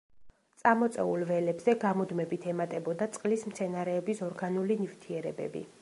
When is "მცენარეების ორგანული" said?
3.53-4.81